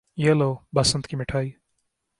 [0.17, 1.51] یہ لو، بسنت کی مٹھائی۔